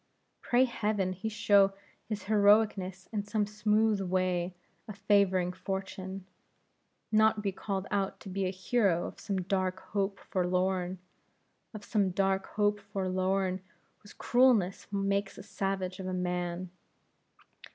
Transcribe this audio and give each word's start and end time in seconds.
Pray 0.41 0.63
heaven 0.65 1.13
he 1.13 1.29
show 1.29 1.73
his 2.09 2.23
heroicness 2.23 3.07
in 3.11 3.23
some 3.23 3.45
smooth 3.45 4.01
way 4.01 4.55
of 4.87 4.97
favoring 4.97 5.53
fortune, 5.53 6.25
not 7.11 7.43
be 7.43 7.51
called 7.51 7.85
out 7.91 8.19
to 8.21 8.27
be 8.27 8.47
a 8.47 8.49
hero 8.49 9.05
of 9.05 9.19
some 9.19 9.43
dark 9.43 9.79
hope 9.93 10.19
forlorn; 10.31 10.97
of 11.71 11.85
some 11.85 12.09
dark 12.09 12.47
hope 12.47 12.79
forlorn, 12.91 13.61
whose 13.99 14.13
cruelness 14.15 14.87
makes 14.91 15.37
a 15.37 15.43
savage 15.43 15.99
of 15.99 16.07
a 16.07 16.13
man. 16.13 16.71